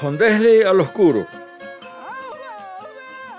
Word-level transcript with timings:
Jondesle 0.00 0.64
al 0.64 0.80
oscuro. 0.80 1.26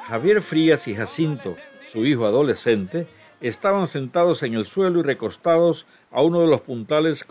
Javier 0.08 0.44
Frías 0.44 0.88
y 0.88 0.94
Jacinto, 0.94 1.58
su 1.88 2.06
hijo 2.06 2.28
adolescente, 2.28 3.08
estaban 3.42 3.88
sentados 3.88 4.44
en 4.44 4.54
el 4.54 4.68
suelo 4.68 5.00
y 5.00 5.02
recostados 5.04 5.88
a 6.12 6.22
uno 6.22 6.42
de 6.42 6.48
los 6.48 6.62
puntales 6.62 7.26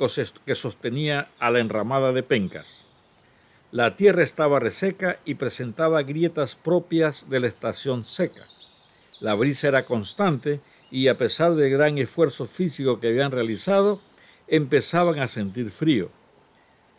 que 0.45 0.55
sostenía 0.57 1.29
a 1.39 1.53
la 1.53 1.61
enramada 1.61 2.13
de 2.13 2.25
pencas. 2.25 2.81
La 3.71 3.95
tierra 3.95 4.25
estaba 4.25 4.59
reseca 4.59 5.21
y 5.25 5.37
presentaba 5.37 6.03
grietas 6.03 6.57
propias 6.57 7.31
de 7.31 7.39
la 7.39 7.47
estación 7.47 8.05
seca. 8.05 8.45
La 9.21 9.35
brisa 9.35 9.69
era 9.69 9.85
constante 9.85 10.59
y 10.91 11.07
a 11.07 11.15
pesar 11.15 11.53
del 11.53 11.71
gran 11.71 11.99
esfuerzo 11.99 12.47
físico 12.47 12.99
que 12.99 13.11
habían 13.11 13.31
realizado, 13.31 14.01
empezaban 14.49 15.21
a 15.21 15.29
sentir 15.29 15.71
frío. 15.71 16.09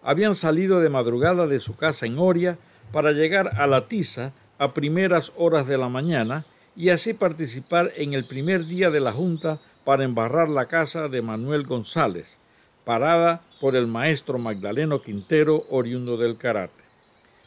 Habían 0.04 0.36
salido 0.36 0.80
de 0.80 0.90
madrugada 0.90 1.48
de 1.48 1.60
su 1.60 1.76
casa 1.76 2.06
en 2.06 2.18
Oria 2.18 2.58
para 2.92 3.12
llegar 3.12 3.60
a 3.60 3.68
la 3.68 3.88
Tiza 3.88 4.34
a 4.58 4.74
primeras 4.74 5.34
horas 5.38 5.68
de 5.68 5.78
la 5.78 5.90
mañana 5.90 6.46
y 6.76 6.90
así 6.90 7.14
participar 7.14 7.92
en 7.98 8.14
el 8.14 8.26
primer 8.26 8.66
día 8.66 8.90
de 8.90 9.00
la 9.00 9.12
Junta 9.12 9.60
para 9.86 10.04
embarrar 10.04 10.50
la 10.50 10.66
casa 10.66 11.08
de 11.08 11.22
Manuel 11.22 11.64
González, 11.64 12.38
parada 12.86 13.42
por 13.60 13.76
el 13.76 13.88
maestro 13.88 14.38
Magdaleno 14.38 15.02
Quintero, 15.02 15.60
oriundo 15.72 16.18
del 16.18 16.38
karate. 16.38 16.82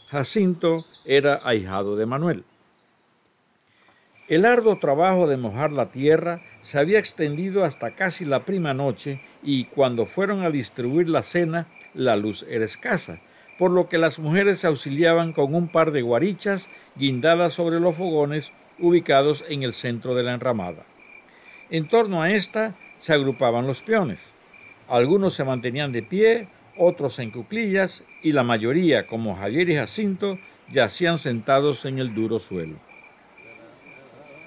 Jacinto 0.08 0.84
era 1.06 1.40
ahijado 1.44 1.96
de 1.96 2.06
Manuel. 2.06 2.44
El 4.26 4.46
arduo 4.46 4.76
trabajo 4.76 5.26
de 5.26 5.36
mojar 5.36 5.70
la 5.70 5.86
tierra 5.86 6.40
se 6.62 6.78
había 6.78 6.98
extendido 6.98 7.62
hasta 7.62 7.90
casi 7.90 8.24
la 8.24 8.40
prima 8.40 8.72
noche 8.72 9.20
y 9.42 9.64
cuando 9.64 10.06
fueron 10.06 10.42
a 10.42 10.50
distribuir 10.50 11.10
la 11.10 11.22
cena, 11.22 11.66
la 11.92 12.16
luz 12.16 12.46
era 12.48 12.64
escasa, 12.64 13.20
por 13.58 13.70
lo 13.70 13.86
que 13.86 13.98
las 13.98 14.18
mujeres 14.18 14.60
se 14.60 14.66
auxiliaban 14.66 15.34
con 15.34 15.54
un 15.54 15.68
par 15.68 15.92
de 15.92 16.00
guarichas 16.00 16.70
guindadas 16.96 17.52
sobre 17.52 17.80
los 17.80 17.96
fogones 17.96 18.50
ubicados 18.78 19.44
en 19.50 19.62
el 19.62 19.74
centro 19.74 20.14
de 20.14 20.22
la 20.22 20.32
enramada. 20.32 20.86
En 21.68 21.86
torno 21.86 22.22
a 22.22 22.30
esta 22.30 22.74
se 23.00 23.12
agrupaban 23.12 23.66
los 23.66 23.82
peones. 23.82 24.20
Algunos 24.88 25.34
se 25.34 25.44
mantenían 25.44 25.92
de 25.92 26.02
pie, 26.02 26.48
otros 26.78 27.18
en 27.18 27.30
cuclillas 27.30 28.04
y 28.22 28.32
la 28.32 28.42
mayoría, 28.42 29.06
como 29.06 29.36
Javier 29.36 29.68
y 29.68 29.76
Jacinto, 29.76 30.38
yacían 30.72 31.18
sentados 31.18 31.84
en 31.84 31.98
el 31.98 32.14
duro 32.14 32.38
suelo. 32.38 32.93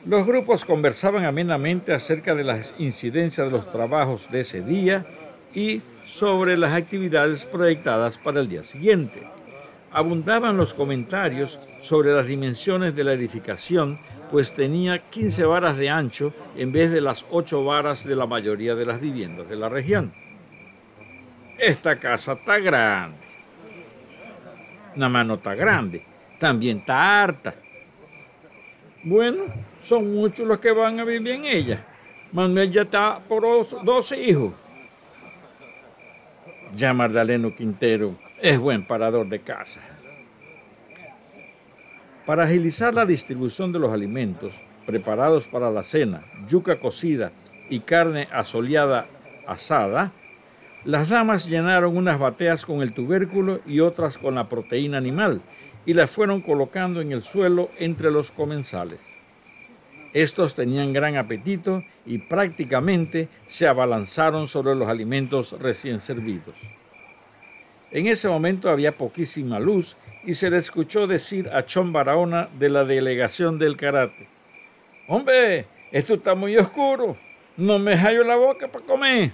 Los 0.07 0.25
grupos 0.25 0.63
conversaban 0.63 1.25
amenamente 1.25 1.93
acerca 1.93 2.33
de 2.33 2.45
las 2.45 2.73
incidencias 2.79 3.45
de 3.45 3.51
los 3.51 3.69
trabajos 3.69 4.31
de 4.31 4.39
ese 4.39 4.61
día 4.61 5.05
y 5.53 5.81
sobre 6.05 6.55
las 6.55 6.71
actividades 6.71 7.43
proyectadas 7.43 8.17
para 8.17 8.39
el 8.39 8.47
día 8.47 8.63
siguiente. 8.63 9.27
Abundaban 9.91 10.55
los 10.55 10.73
comentarios 10.73 11.59
sobre 11.81 12.13
las 12.13 12.25
dimensiones 12.25 12.95
de 12.95 13.03
la 13.03 13.13
edificación 13.13 13.99
pues 14.31 14.53
tenía 14.53 15.09
15 15.09 15.43
varas 15.45 15.75
de 15.75 15.89
ancho 15.89 16.33
en 16.55 16.71
vez 16.71 16.89
de 16.91 17.01
las 17.01 17.25
8 17.29 17.65
varas 17.65 18.05
de 18.05 18.15
la 18.15 18.25
mayoría 18.25 18.75
de 18.75 18.85
las 18.85 19.01
viviendas 19.01 19.49
de 19.49 19.57
la 19.57 19.67
región. 19.67 20.13
Esta 21.57 21.97
casa 21.97 22.33
está 22.33 22.59
grande. 22.59 23.17
Nada 24.95 25.09
más 25.09 25.25
no 25.25 25.33
está 25.35 25.53
grande, 25.53 26.05
también 26.39 26.77
está 26.77 27.23
harta. 27.23 27.55
Bueno, 29.07 29.43
son 29.81 30.13
muchos 30.13 30.45
los 30.45 30.59
que 30.59 30.73
van 30.73 30.99
a 30.99 31.05
vivir 31.05 31.35
en 31.35 31.45
ella. 31.45 31.85
Manuel 32.33 32.69
ya 32.69 32.81
está 32.81 33.19
por 33.19 33.41
dos 33.85 34.11
hijos. 34.11 34.53
Ya 36.75 36.93
Magdaleno 36.93 37.55
Quintero 37.55 38.15
es 38.41 38.59
buen 38.59 38.85
parador 38.85 39.29
de 39.29 39.39
casa. 39.39 39.79
Para 42.25 42.43
agilizar 42.43 42.93
la 42.93 43.05
distribución 43.05 43.71
de 43.71 43.79
los 43.79 43.93
alimentos 43.93 44.53
preparados 44.85 45.47
para 45.47 45.71
la 45.71 45.83
cena, 45.83 46.25
yuca 46.49 46.77
cocida 46.77 47.31
y 47.69 47.79
carne 47.79 48.27
asoleada 48.33 49.07
asada, 49.47 50.11
las 50.83 51.07
damas 51.07 51.47
llenaron 51.47 51.95
unas 51.95 52.19
bateas 52.19 52.65
con 52.65 52.81
el 52.81 52.93
tubérculo 52.93 53.61
y 53.65 53.79
otras 53.79 54.17
con 54.17 54.35
la 54.35 54.49
proteína 54.49 54.97
animal 54.97 55.41
y 55.87 55.93
las 55.93 56.11
fueron 56.11 56.41
colocando 56.41 56.99
en 56.99 57.13
el 57.13 57.23
suelo 57.23 57.71
entre 57.79 58.11
los 58.11 58.29
comensales. 58.29 58.99
Estos 60.13 60.53
tenían 60.53 60.91
gran 60.91 61.15
apetito 61.15 61.81
y 62.05 62.17
prácticamente 62.17 63.29
se 63.47 63.67
abalanzaron 63.67 64.49
sobre 64.49 64.75
los 64.75 64.89
alimentos 64.89 65.55
recién 65.59 66.01
servidos. 66.01 66.55
En 67.89 68.07
ese 68.07 68.27
momento 68.27 68.69
había 68.69 68.91
poquísima 68.91 69.59
luz 69.59 69.95
y 70.25 70.35
se 70.35 70.49
le 70.49 70.57
escuchó 70.57 71.07
decir 71.07 71.49
a 71.53 71.65
Chon 71.65 71.93
Barahona 71.93 72.49
de 72.59 72.67
la 72.67 72.83
delegación 72.83 73.57
del 73.57 73.77
karate, 73.77 74.27
Hombre, 75.07 75.67
esto 75.93 76.15
está 76.15 76.35
muy 76.35 76.57
oscuro, 76.57 77.15
no 77.55 77.79
me 77.79 77.95
hallo 77.95 78.25
la 78.25 78.35
boca 78.35 78.67
para 78.67 78.83
comer. 78.83 79.31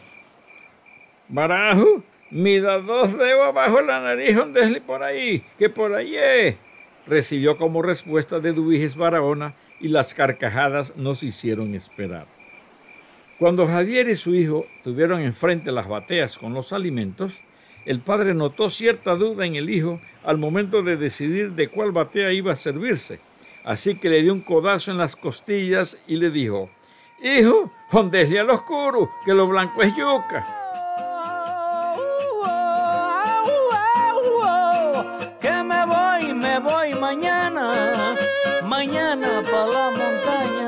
Barajo, 1.27 2.03
mida 2.33 2.79
dos 2.79 3.15
dedos 3.15 3.47
abajo 3.47 3.79
la 3.81 4.01
nariz 4.01 4.35
donde 4.35 4.81
por 4.81 5.03
ahí, 5.03 5.43
que 5.57 5.69
por 5.69 5.93
ahí 5.93 6.15
es. 6.15 6.55
Recibió 7.05 7.57
como 7.57 7.81
respuesta 7.81 8.39
de 8.39 8.53
Duiges 8.53 8.95
Barahona 8.95 9.53
y 9.79 9.89
las 9.89 10.13
carcajadas 10.13 10.95
nos 10.95 11.21
hicieron 11.21 11.75
esperar. 11.75 12.25
Cuando 13.37 13.67
Javier 13.67 14.09
y 14.09 14.15
su 14.15 14.33
hijo 14.33 14.65
tuvieron 14.83 15.21
enfrente 15.21 15.71
las 15.71 15.87
bateas 15.87 16.37
con 16.37 16.53
los 16.53 16.73
alimentos, 16.73 17.33
el 17.85 17.99
padre 17.99 18.33
notó 18.33 18.69
cierta 18.69 19.15
duda 19.15 19.45
en 19.45 19.55
el 19.55 19.69
hijo 19.69 19.99
al 20.23 20.37
momento 20.37 20.81
de 20.81 20.97
decidir 20.97 21.51
de 21.51 21.67
cuál 21.67 21.91
batea 21.91 22.31
iba 22.31 22.53
a 22.53 22.55
servirse. 22.55 23.19
Así 23.63 23.95
que 23.95 24.09
le 24.09 24.21
dio 24.21 24.33
un 24.33 24.41
codazo 24.41 24.91
en 24.91 24.97
las 24.97 25.15
costillas 25.15 26.01
y 26.07 26.15
le 26.15 26.31
dijo, 26.31 26.69
Hijo, 27.21 27.71
jondesle 27.89 28.39
al 28.39 28.49
oscuro, 28.49 29.11
que 29.25 29.33
lo 29.33 29.47
blanco 29.47 29.81
es 29.81 29.93
yuca. 29.95 30.62
mañana, 37.13 38.15
mañana 38.63 39.41
para 39.43 39.67
la 39.67 39.89
montaña. 39.91 40.62